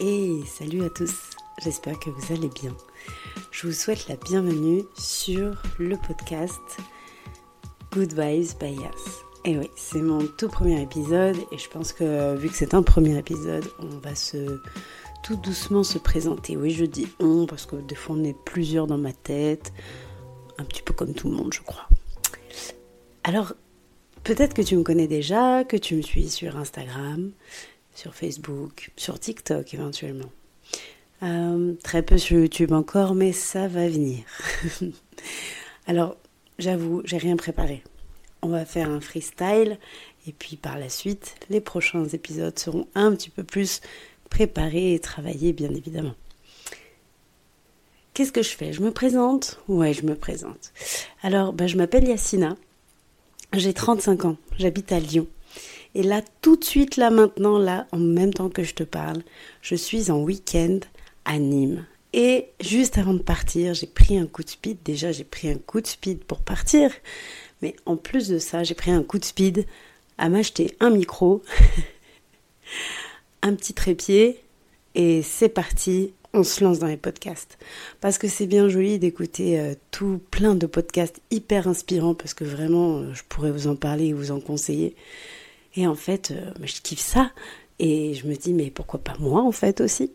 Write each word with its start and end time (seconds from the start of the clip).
Et 0.00 0.42
salut 0.46 0.84
à 0.84 0.90
tous, 0.90 1.30
j'espère 1.60 1.98
que 1.98 2.08
vous 2.08 2.32
allez 2.32 2.48
bien. 2.48 2.72
Je 3.50 3.66
vous 3.66 3.72
souhaite 3.72 4.06
la 4.06 4.14
bienvenue 4.14 4.84
sur 4.96 5.60
le 5.80 5.96
podcast 5.96 6.60
Good 7.90 8.12
Vibes 8.12 8.58
by 8.60 8.74
Yas. 8.74 9.24
Et 9.44 9.58
oui, 9.58 9.68
c'est 9.74 10.00
mon 10.00 10.24
tout 10.24 10.46
premier 10.46 10.80
épisode 10.80 11.36
et 11.50 11.58
je 11.58 11.68
pense 11.68 11.92
que 11.92 12.36
vu 12.36 12.48
que 12.48 12.54
c'est 12.54 12.74
un 12.74 12.84
premier 12.84 13.18
épisode, 13.18 13.64
on 13.80 13.98
va 13.98 14.14
se 14.14 14.60
tout 15.24 15.34
doucement 15.34 15.82
se 15.82 15.98
présenter. 15.98 16.56
Oui, 16.56 16.70
je 16.70 16.84
dis 16.84 17.08
on 17.18 17.46
parce 17.46 17.66
que 17.66 17.74
des 17.74 17.96
fois 17.96 18.14
on 18.14 18.22
est 18.22 18.36
plusieurs 18.44 18.86
dans 18.86 18.98
ma 18.98 19.12
tête, 19.12 19.72
un 20.58 20.64
petit 20.64 20.82
peu 20.82 20.94
comme 20.94 21.12
tout 21.12 21.28
le 21.28 21.34
monde, 21.34 21.52
je 21.52 21.62
crois. 21.62 21.88
Alors, 23.24 23.52
peut-être 24.22 24.54
que 24.54 24.62
tu 24.62 24.76
me 24.76 24.84
connais 24.84 25.08
déjà, 25.08 25.64
que 25.64 25.76
tu 25.76 25.96
me 25.96 26.02
suis 26.02 26.28
sur 26.28 26.56
Instagram, 26.56 27.32
sur 27.98 28.14
Facebook, 28.14 28.92
sur 28.96 29.18
TikTok 29.18 29.74
éventuellement. 29.74 30.30
Euh, 31.24 31.74
très 31.82 32.02
peu 32.02 32.16
sur 32.16 32.38
YouTube 32.38 32.72
encore, 32.72 33.16
mais 33.16 33.32
ça 33.32 33.66
va 33.66 33.88
venir. 33.88 34.20
Alors, 35.88 36.16
j'avoue, 36.60 37.02
j'ai 37.04 37.18
rien 37.18 37.36
préparé. 37.36 37.82
On 38.40 38.48
va 38.48 38.64
faire 38.64 38.88
un 38.88 39.00
freestyle 39.00 39.78
et 40.28 40.32
puis 40.32 40.56
par 40.56 40.78
la 40.78 40.88
suite, 40.88 41.34
les 41.50 41.60
prochains 41.60 42.06
épisodes 42.06 42.56
seront 42.56 42.86
un 42.94 43.12
petit 43.16 43.30
peu 43.30 43.42
plus 43.42 43.80
préparés 44.30 44.94
et 44.94 45.00
travaillés, 45.00 45.52
bien 45.52 45.70
évidemment. 45.70 46.14
Qu'est-ce 48.14 48.32
que 48.32 48.44
je 48.44 48.50
fais? 48.50 48.72
Je 48.72 48.80
me 48.80 48.92
présente? 48.92 49.58
Ouais, 49.66 49.92
je 49.92 50.06
me 50.06 50.14
présente. 50.14 50.72
Alors, 51.22 51.52
ben, 51.52 51.66
je 51.66 51.76
m'appelle 51.76 52.06
Yacina. 52.06 52.54
J'ai 53.54 53.72
35 53.72 54.24
ans. 54.24 54.36
J'habite 54.56 54.92
à 54.92 55.00
Lyon. 55.00 55.26
Et 55.94 56.02
là, 56.02 56.22
tout 56.42 56.56
de 56.56 56.64
suite, 56.64 56.96
là, 56.96 57.10
maintenant, 57.10 57.58
là, 57.58 57.86
en 57.92 57.98
même 57.98 58.32
temps 58.32 58.50
que 58.50 58.62
je 58.62 58.74
te 58.74 58.84
parle, 58.84 59.22
je 59.62 59.74
suis 59.74 60.10
en 60.10 60.18
week-end 60.18 60.80
à 61.24 61.38
Nîmes. 61.38 61.84
Et 62.12 62.46
juste 62.60 62.98
avant 62.98 63.14
de 63.14 63.22
partir, 63.22 63.74
j'ai 63.74 63.86
pris 63.86 64.18
un 64.18 64.26
coup 64.26 64.42
de 64.42 64.48
speed. 64.48 64.78
Déjà, 64.84 65.12
j'ai 65.12 65.24
pris 65.24 65.48
un 65.48 65.58
coup 65.58 65.80
de 65.80 65.86
speed 65.86 66.24
pour 66.24 66.40
partir. 66.40 66.90
Mais 67.62 67.74
en 67.86 67.96
plus 67.96 68.28
de 68.28 68.38
ça, 68.38 68.64
j'ai 68.64 68.74
pris 68.74 68.90
un 68.90 69.02
coup 69.02 69.18
de 69.18 69.24
speed 69.24 69.66
à 70.16 70.28
m'acheter 70.28 70.76
un 70.80 70.90
micro, 70.90 71.42
un 73.42 73.54
petit 73.54 73.72
trépied, 73.72 74.40
et 74.94 75.22
c'est 75.22 75.48
parti, 75.48 76.12
on 76.34 76.42
se 76.42 76.62
lance 76.62 76.80
dans 76.80 76.86
les 76.86 76.96
podcasts. 76.96 77.58
Parce 78.00 78.18
que 78.18 78.28
c'est 78.28 78.46
bien 78.46 78.68
joli 78.68 78.98
d'écouter 78.98 79.58
euh, 79.60 79.74
tout 79.90 80.20
plein 80.30 80.54
de 80.54 80.66
podcasts 80.66 81.20
hyper 81.30 81.68
inspirants, 81.68 82.14
parce 82.14 82.34
que 82.34 82.44
vraiment, 82.44 82.98
euh, 82.98 83.14
je 83.14 83.22
pourrais 83.28 83.52
vous 83.52 83.68
en 83.68 83.76
parler 83.76 84.06
et 84.06 84.12
vous 84.12 84.30
en 84.32 84.40
conseiller. 84.40 84.96
Et 85.76 85.86
en 85.86 85.94
fait, 85.94 86.30
euh, 86.30 86.52
je 86.62 86.80
kiffe 86.82 87.00
ça. 87.00 87.30
Et 87.78 88.14
je 88.14 88.26
me 88.26 88.34
dis, 88.34 88.54
mais 88.54 88.70
pourquoi 88.70 88.98
pas 88.98 89.14
moi 89.20 89.42
en 89.42 89.52
fait 89.52 89.80
aussi? 89.80 90.10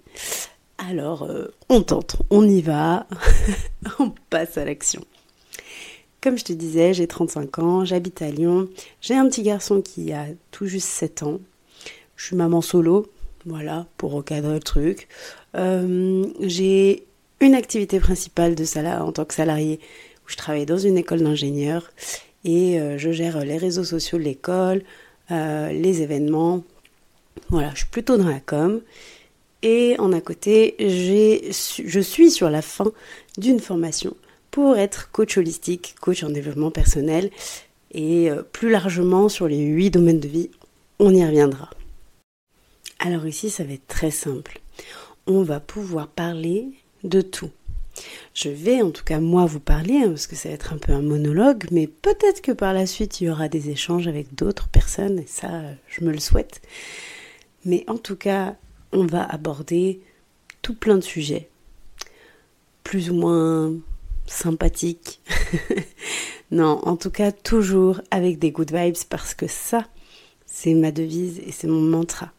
Alors, 0.78 1.24
euh, 1.24 1.48
on 1.70 1.82
tente, 1.82 2.18
on 2.30 2.48
y 2.48 2.62
va, 2.62 3.08
on 4.00 4.12
passe 4.30 4.58
à 4.58 4.66
l'action. 4.66 5.04
Comme 6.22 6.38
je 6.38 6.44
te 6.44 6.54
disais, 6.54 6.94
j'ai 6.94 7.08
35 7.08 7.60
ans, 7.60 7.86
j'habite 7.86 8.22
à 8.22 8.30
Lyon, 8.30 8.68
j'ai 9.02 9.16
un 9.16 9.28
petit 9.28 9.44
garçon 9.44 9.82
qui 9.82 10.12
a 10.12 10.26
tout 10.52 10.66
juste 10.66 10.88
7 10.88 11.24
ans. 11.24 11.40
Je 12.16 12.26
suis 12.26 12.36
maman 12.36 12.62
solo, 12.62 13.12
voilà, 13.46 13.88
pour 13.98 14.12
recadrer 14.12 14.54
le 14.54 14.60
truc. 14.60 15.08
Euh, 15.56 16.26
j'ai 16.42 17.06
une 17.40 17.56
activité 17.56 18.00
principale 18.00 18.56
de 18.56 19.02
en 19.02 19.12
tant 19.12 19.26
que 19.26 19.34
salarié 19.34 19.80
où 20.26 20.30
je 20.30 20.38
travaille 20.38 20.66
dans 20.66 20.78
une 20.78 20.98
école 20.98 21.22
d'ingénieur 21.22 21.92
et 22.46 22.80
je 22.98 23.12
gère 23.12 23.44
les 23.44 23.58
réseaux 23.58 23.84
sociaux 23.84 24.18
de 24.18 24.24
l'école, 24.24 24.84
euh, 25.32 25.72
les 25.72 26.02
événements. 26.02 26.64
Voilà, 27.50 27.72
je 27.72 27.80
suis 27.80 27.88
plutôt 27.88 28.18
dans 28.18 28.30
la 28.30 28.40
com. 28.40 28.82
Et 29.62 29.96
en 29.98 30.12
à 30.12 30.20
côté, 30.20 30.76
je 30.80 32.00
suis 32.02 32.32
sur 32.32 32.50
la 32.50 32.62
fin 32.62 32.92
d'une 33.38 33.60
formation 33.60 34.16
pour 34.52 34.78
être 34.78 35.10
coach 35.12 35.38
holistique, 35.38 35.96
coach 36.02 36.24
en 36.24 36.30
développement 36.30 36.70
personnel 36.70 37.32
et 37.92 38.30
euh, 38.30 38.44
plus 38.44 38.70
largement 38.70 39.30
sur 39.30 39.48
les 39.48 39.60
huit 39.60 39.90
domaines 39.90 40.20
de 40.20 40.28
vie. 40.28 40.50
On 41.00 41.14
y 41.14 41.26
reviendra. 41.26 41.70
Alors 43.00 43.26
ici, 43.26 43.50
ça 43.50 43.64
va 43.64 43.74
être 43.74 43.88
très 43.88 44.12
simple. 44.12 44.62
On 45.28 45.44
va 45.44 45.60
pouvoir 45.60 46.08
parler 46.08 46.68
de 47.04 47.22
tout. 47.22 47.50
Je 48.34 48.50
vais 48.50 48.82
en 48.82 48.92
tout 48.92 49.04
cas 49.04 49.20
moi 49.20 49.46
vous 49.46 49.60
parler, 49.60 50.02
hein, 50.04 50.10
parce 50.10 50.28
que 50.28 50.36
ça 50.36 50.50
va 50.50 50.56
être 50.56 50.74
un 50.74 50.78
peu 50.78 50.92
un 50.92 51.02
monologue, 51.02 51.66
mais 51.72 51.88
peut-être 51.88 52.42
que 52.42 52.52
par 52.52 52.74
la 52.74 52.86
suite 52.86 53.22
il 53.22 53.26
y 53.26 53.30
aura 53.30 53.48
des 53.48 53.70
échanges 53.70 54.08
avec 54.08 54.34
d'autres 54.36 54.68
personnes, 54.68 55.20
et 55.20 55.28
ça 55.28 55.62
je 55.88 56.04
me 56.04 56.12
le 56.12 56.20
souhaite. 56.20 56.62
Mais 57.66 57.84
en 57.88 57.98
tout 57.98 58.16
cas, 58.16 58.56
on 58.92 59.06
va 59.06 59.24
aborder 59.24 60.02
tout 60.62 60.74
plein 60.74 60.96
de 60.96 61.02
sujets, 61.02 61.50
plus 62.84 63.10
ou 63.12 63.16
moins 63.16 63.74
sympathiques. 64.26 65.22
non, 66.52 66.80
en 66.84 66.98
tout 66.98 67.12
cas 67.12 67.32
toujours 67.32 68.02
avec 68.12 68.40
des 68.40 68.52
good 68.52 68.74
vibes, 68.74 68.96
parce 69.10 69.34
que 69.36 69.48
ça, 69.48 69.88
c'est 70.46 70.74
ma 70.74 70.92
devise 70.92 71.40
et 71.40 71.52
c'est 71.52 71.68
mon 71.68 71.82
mantra. 71.82 72.32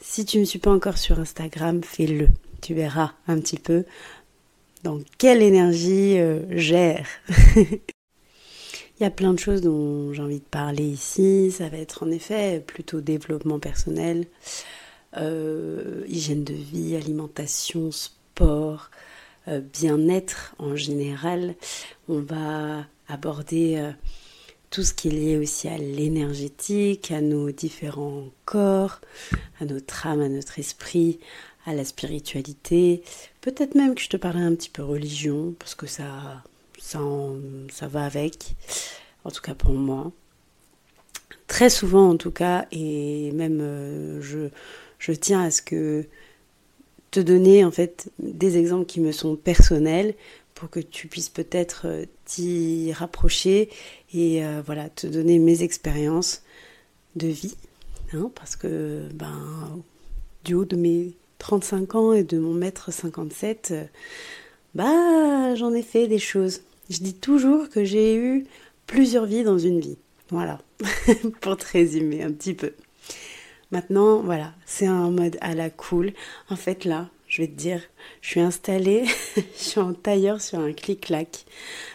Si 0.00 0.24
tu 0.24 0.38
ne 0.38 0.42
me 0.42 0.46
suis 0.46 0.58
pas 0.58 0.72
encore 0.72 0.98
sur 0.98 1.18
Instagram, 1.18 1.82
fais-le 1.82 2.28
tu 2.60 2.74
verras 2.74 3.12
un 3.26 3.38
petit 3.38 3.58
peu 3.58 3.84
dans 4.82 5.00
quelle 5.18 5.42
énergie 5.42 6.18
euh, 6.18 6.40
gère. 6.56 7.06
Il 7.58 9.04
y 9.04 9.06
a 9.06 9.10
plein 9.10 9.32
de 9.32 9.38
choses 9.38 9.60
dont 9.60 10.12
j'ai 10.12 10.22
envie 10.22 10.40
de 10.40 10.44
parler 10.44 10.84
ici. 10.84 11.52
Ça 11.52 11.68
va 11.68 11.76
être 11.78 12.02
en 12.02 12.10
effet 12.10 12.62
plutôt 12.66 13.00
développement 13.00 13.60
personnel, 13.60 14.26
euh, 15.16 16.04
hygiène 16.08 16.42
de 16.42 16.54
vie, 16.54 16.96
alimentation, 16.96 17.92
sport, 17.92 18.90
euh, 19.46 19.60
bien-être 19.60 20.56
en 20.58 20.74
général. 20.74 21.54
On 22.08 22.20
va 22.20 22.86
aborder 23.08 23.92
tout 24.70 24.82
ce 24.82 24.92
qui 24.92 25.08
est 25.08 25.12
lié 25.12 25.38
aussi 25.38 25.68
à 25.68 25.78
l'énergétique, 25.78 27.10
à 27.10 27.20
nos 27.20 27.50
différents 27.52 28.24
corps, 28.44 29.00
à 29.60 29.64
notre 29.64 30.06
âme, 30.06 30.20
à 30.20 30.28
notre 30.28 30.58
esprit, 30.58 31.20
à 31.68 31.74
la 31.74 31.84
spiritualité. 31.84 33.02
Peut-être 33.40 33.74
même 33.74 33.94
que 33.94 34.00
je 34.00 34.08
te 34.08 34.16
parlerai 34.16 34.44
un 34.44 34.54
petit 34.54 34.70
peu 34.70 34.82
religion, 34.82 35.54
parce 35.58 35.74
que 35.74 35.86
ça, 35.86 36.42
ça, 36.78 37.00
ça 37.70 37.88
va 37.88 38.04
avec, 38.04 38.54
en 39.24 39.30
tout 39.30 39.42
cas 39.42 39.54
pour 39.54 39.72
moi. 39.72 40.10
Très 41.46 41.70
souvent 41.70 42.10
en 42.10 42.16
tout 42.16 42.30
cas, 42.30 42.66
et 42.72 43.32
même 43.32 43.60
euh, 43.60 44.20
je, 44.20 44.48
je 44.98 45.12
tiens 45.12 45.42
à 45.42 45.50
ce 45.50 45.62
que 45.62 46.06
te 47.10 47.20
donner 47.20 47.64
en 47.64 47.70
fait 47.70 48.10
des 48.18 48.58
exemples 48.58 48.86
qui 48.86 49.00
me 49.00 49.12
sont 49.12 49.36
personnels 49.36 50.14
pour 50.54 50.68
que 50.68 50.80
tu 50.80 51.08
puisses 51.08 51.30
peut-être 51.30 51.86
euh, 51.86 52.04
t'y 52.26 52.92
rapprocher 52.92 53.70
et 54.12 54.44
euh, 54.44 54.60
voilà 54.64 54.90
te 54.90 55.06
donner 55.06 55.38
mes 55.38 55.62
expériences 55.62 56.42
de 57.16 57.28
vie 57.28 57.56
hein, 58.12 58.30
parce 58.34 58.56
que 58.56 59.08
ben 59.14 59.80
du 60.44 60.52
haut 60.54 60.66
de 60.66 60.76
mes 60.76 61.14
35 61.38 61.94
ans 61.94 62.12
et 62.12 62.24
de 62.24 62.38
mon 62.38 62.54
mètre 62.54 62.92
57, 62.92 63.68
euh, 63.70 63.84
bah 64.74 65.54
j'en 65.54 65.72
ai 65.72 65.82
fait 65.82 66.08
des 66.08 66.18
choses. 66.18 66.62
Je 66.90 66.98
dis 66.98 67.14
toujours 67.14 67.68
que 67.68 67.84
j'ai 67.84 68.16
eu 68.16 68.46
plusieurs 68.86 69.26
vies 69.26 69.44
dans 69.44 69.58
une 69.58 69.80
vie. 69.80 69.98
Voilà, 70.30 70.60
pour 71.40 71.56
te 71.56 71.66
résumer 71.72 72.22
un 72.22 72.32
petit 72.32 72.54
peu. 72.54 72.72
Maintenant, 73.70 74.20
voilà, 74.20 74.54
c'est 74.66 74.86
un 74.86 75.10
mode 75.10 75.36
à 75.40 75.54
la 75.54 75.70
cool. 75.70 76.12
En 76.48 76.56
fait, 76.56 76.84
là, 76.84 77.08
je 77.28 77.42
vais 77.42 77.48
te 77.48 77.56
dire, 77.56 77.82
je 78.22 78.30
suis 78.30 78.40
installée, 78.40 79.04
je 79.36 79.42
suis 79.62 79.80
en 79.80 79.92
tailleur 79.92 80.40
sur 80.40 80.58
un 80.58 80.72
clic-clac 80.72 81.44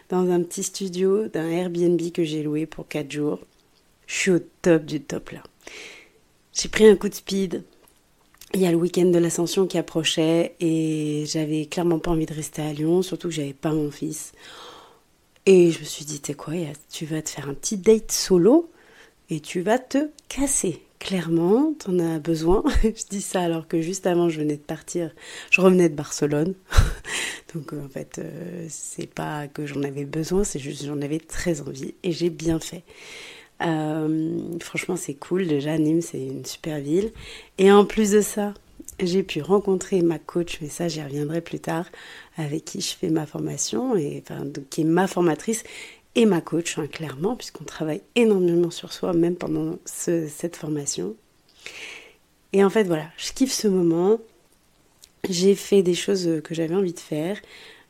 dans 0.09 0.30
un 0.30 0.42
petit 0.42 0.64
studio 0.64 1.28
d'un 1.28 1.50
Airbnb 1.50 2.00
que 2.12 2.24
j'ai 2.24 2.44
loué 2.44 2.66
pour 2.66 2.88
4 2.88 3.12
jours. 3.12 3.40
Je 4.06 4.16
suis 4.16 4.32
au 4.32 4.40
top 4.62 4.86
du 4.86 5.02
top 5.02 5.32
là. 5.32 5.44
J'ai 6.53 6.70
pris 6.70 6.88
un 6.88 6.96
coup 6.96 7.09
de 7.09 7.16
speed, 7.16 7.64
il 8.53 8.62
y 8.62 8.68
a 8.68 8.72
le 8.72 8.78
week-end 8.78 9.06
de 9.06 9.18
l'ascension 9.18 9.66
qui 9.66 9.78
approchait 9.78 10.55
et 10.59 11.23
j'avais 11.28 11.66
clairement 11.66 12.00
pas 12.00 12.11
envie 12.11 12.28
de 12.28 12.34
rester 12.34 12.61
à 12.61 12.72
Lyon, 12.72 13.02
surtout 13.02 13.29
que 13.29 13.34
j'avais 13.34 13.53
pas 13.53 13.72
mon 13.72 13.90
fils. 13.90 14.32
Et 15.46 15.72
je 15.72 15.79
me 15.79 15.84
suis 15.85 16.05
dit, 16.05 16.22
tu 16.22 16.35
quoi, 16.35 16.53
tu 16.91 17.05
vas 17.05 17.22
te 17.22 17.29
faire 17.29 17.50
un 17.50 17.53
petit 17.53 17.78
date 17.78 18.11
solo 18.11 18.70
et 19.29 19.40
tu 19.40 19.61
vas 19.61 19.79
te 19.79 20.09
casser. 20.29 20.82
Clairement, 21.00 21.73
tu 21.79 21.90
en 21.90 22.00
as 22.00 22.20
besoin. 22.20 22.64
je 22.84 23.08
dis 23.09 23.22
ça 23.22 23.41
alors 23.41 23.67
que 23.67 23.82
juste 23.82 24.08
avant, 24.08 24.29
je 24.29 24.40
venais 24.40 24.55
de 24.55 24.61
partir. 24.61 25.11
Je 25.50 25.59
revenais 25.59 25.90
de 25.90 25.96
Barcelone. 25.96 26.53
Donc 27.53 27.73
en 27.73 27.90
fait, 27.90 28.20
euh, 28.20 28.66
c'est 28.70 29.08
pas 29.08 29.47
que 29.47 29.66
j'en 29.66 29.84
avais 29.84 30.05
besoin, 30.05 30.44
c'est 30.44 30.59
juste 30.59 30.85
j'en 30.85 31.02
avais 31.02 31.20
très 31.20 31.61
envie 31.61 31.94
et 32.03 32.11
j'ai 32.11 32.29
bien 32.29 32.59
fait. 32.59 32.84
Euh, 33.64 34.60
franchement, 34.60 34.96
c'est 34.96 35.14
cool. 35.14 35.48
Déjà, 35.48 35.78
Nîmes, 35.78 36.02
c'est 36.02 36.24
une 36.24 36.46
super 36.46 36.80
ville. 36.80 37.12
Et 37.58 37.72
en 37.72 37.86
plus 37.86 38.12
de 38.12 38.22
ça, 38.22 38.54
j'ai 39.00 39.24
pu 39.24 39.42
rencontrer 39.42 40.02
ma 40.02 40.20
coach, 40.20 40.60
mais 40.62 40.70
ça, 40.70 40.88
j'y 40.88 41.02
reviendrai 41.02 41.42
plus 41.42 41.60
tard, 41.60 41.86
avec 42.38 42.66
qui 42.66 42.82
je 42.82 42.96
fais 42.96 43.10
ma 43.10 43.26
formation, 43.26 43.96
et, 43.96 44.24
qui 44.70 44.82
est 44.82 44.86
ma 44.86 45.08
formatrice 45.08 45.64
et 46.16 46.26
ma 46.26 46.42
coach, 46.42 46.78
hein, 46.78 46.88
clairement, 46.88 47.36
puisqu'on 47.36 47.64
travaille 47.64 48.02
énormément 48.16 48.70
sur 48.70 48.94
soi, 48.94 49.14
même 49.14 49.36
pendant 49.36 49.78
cette 49.86 50.56
formation. 50.56 51.16
Et 52.52 52.64
en 52.64 52.70
fait, 52.70 52.84
voilà, 52.84 53.08
je 53.18 53.32
kiffe 53.32 53.52
ce 53.52 53.68
moment. 53.68 54.20
J'ai 55.28 55.56
fait 55.56 55.82
des 55.82 55.96
choses 55.96 56.42
que 56.44 56.54
j'avais 56.54 56.76
envie 56.76 56.94
de 56.94 57.00
faire. 57.00 57.38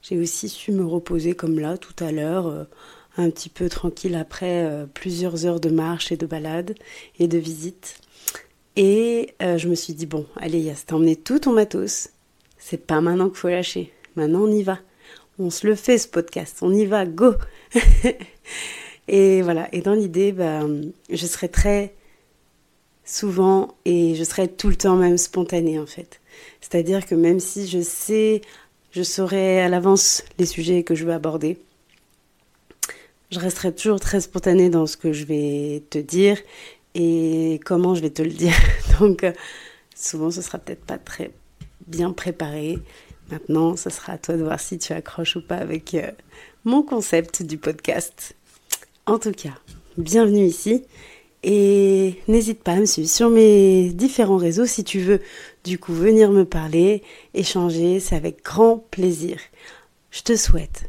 J'ai 0.03 0.17
aussi 0.19 0.49
su 0.49 0.71
me 0.71 0.85
reposer 0.85 1.33
comme 1.33 1.59
là, 1.59 1.77
tout 1.77 1.95
à 2.03 2.11
l'heure, 2.11 2.47
euh, 2.47 2.63
un 3.17 3.29
petit 3.29 3.49
peu 3.49 3.69
tranquille 3.69 4.15
après 4.15 4.63
euh, 4.63 4.85
plusieurs 4.85 5.45
heures 5.45 5.59
de 5.59 5.69
marche 5.69 6.11
et 6.11 6.17
de 6.17 6.25
balade 6.25 6.75
et 7.19 7.27
de 7.27 7.37
visite. 7.37 7.99
Et 8.75 9.35
euh, 9.41 9.57
je 9.57 9.67
me 9.67 9.75
suis 9.75 9.93
dit, 9.93 10.05
bon, 10.05 10.25
allez, 10.37 10.59
Yas, 10.59 10.83
t'as 10.87 10.95
emmené 10.95 11.15
tout 11.15 11.39
ton 11.39 11.53
matos. 11.53 12.09
C'est 12.57 12.85
pas 12.85 13.01
maintenant 13.01 13.29
qu'il 13.29 13.37
faut 13.37 13.49
lâcher. 13.49 13.93
Maintenant, 14.15 14.41
on 14.41 14.51
y 14.51 14.63
va. 14.63 14.79
On 15.37 15.49
se 15.49 15.67
le 15.67 15.75
fait, 15.75 15.97
ce 15.97 16.07
podcast. 16.07 16.57
On 16.61 16.73
y 16.73 16.85
va, 16.85 17.05
go 17.05 17.33
Et 19.07 19.41
voilà. 19.41 19.67
Et 19.73 19.81
dans 19.81 19.93
l'idée, 19.93 20.31
bah, 20.31 20.61
je 21.09 21.25
serai 21.25 21.49
très 21.49 21.93
souvent 23.05 23.75
et 23.85 24.15
je 24.15 24.23
serai 24.23 24.47
tout 24.47 24.69
le 24.69 24.75
temps 24.75 24.95
même 24.95 25.17
spontanée, 25.17 25.77
en 25.77 25.85
fait. 25.85 26.19
C'est-à-dire 26.61 27.05
que 27.05 27.15
même 27.15 27.39
si 27.39 27.67
je 27.67 27.81
sais, 27.81 28.41
je 28.91 29.03
saurai 29.03 29.61
à 29.61 29.69
l'avance 29.69 30.23
les 30.39 30.45
sujets 30.45 30.83
que 30.83 30.95
je 30.95 31.05
veux 31.05 31.13
aborder, 31.13 31.59
je 33.33 33.39
resterai 33.39 33.73
toujours 33.73 33.99
très 33.99 34.21
spontanée 34.21 34.69
dans 34.69 34.85
ce 34.85 34.95
que 34.95 35.11
je 35.11 35.25
vais 35.25 35.83
te 35.89 35.97
dire 35.97 36.37
et 36.93 37.59
comment 37.65 37.95
je 37.95 38.01
vais 38.01 38.11
te 38.11 38.21
le 38.21 38.29
dire. 38.29 38.53
Donc, 38.99 39.23
euh, 39.23 39.33
souvent, 39.95 40.29
ce 40.29 40.41
sera 40.41 40.59
peut-être 40.59 40.85
pas 40.85 40.99
très 40.99 41.31
bien 41.87 42.13
préparé. 42.13 42.77
Maintenant, 43.31 43.75
ce 43.75 43.89
sera 43.89 44.13
à 44.13 44.17
toi 44.17 44.37
de 44.37 44.43
voir 44.43 44.59
si 44.59 44.77
tu 44.77 44.93
accroches 44.93 45.35
ou 45.35 45.41
pas 45.41 45.55
avec 45.55 45.95
euh, 45.95 46.11
mon 46.63 46.83
concept 46.83 47.41
du 47.41 47.57
podcast. 47.57 48.35
En 49.07 49.17
tout 49.17 49.31
cas, 49.31 49.57
bienvenue 49.97 50.45
ici 50.45 50.83
et 51.41 52.19
n'hésite 52.27 52.63
pas 52.63 52.73
à 52.73 52.79
me 52.79 52.85
suivre 52.85 53.09
sur 53.09 53.29
mes 53.29 53.89
différents 53.89 54.37
réseaux 54.37 54.65
si 54.65 54.83
tu 54.83 54.99
veux 54.99 55.19
du 55.65 55.77
coup 55.77 55.93
venir 55.93 56.31
me 56.31 56.45
parler, 56.45 57.01
échanger, 57.33 57.99
c'est 57.99 58.15
avec 58.15 58.43
grand 58.43 58.77
plaisir. 58.91 59.39
Je 60.11 60.21
te 60.21 60.35
souhaite 60.35 60.83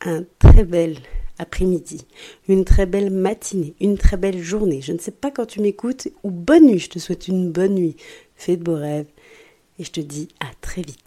un 0.00 0.24
très 0.38 0.64
bel 0.64 0.96
après-midi, 1.40 2.06
une 2.48 2.64
très 2.64 2.86
belle 2.86 3.10
matinée, 3.10 3.74
une 3.80 3.96
très 3.96 4.16
belle 4.16 4.40
journée. 4.40 4.82
Je 4.82 4.92
ne 4.92 4.98
sais 4.98 5.10
pas 5.10 5.30
quand 5.30 5.46
tu 5.46 5.60
m'écoutes 5.60 6.08
ou 6.22 6.30
bonne 6.30 6.66
nuit, 6.66 6.78
je 6.78 6.90
te 6.90 6.98
souhaite 6.98 7.28
une 7.28 7.50
bonne 7.50 7.74
nuit. 7.74 7.96
Fais 8.36 8.56
de 8.56 8.62
beaux 8.62 8.76
rêves 8.76 9.06
et 9.78 9.84
je 9.84 9.90
te 9.90 10.00
dis 10.00 10.28
à 10.40 10.46
très 10.60 10.82
vite. 10.82 11.00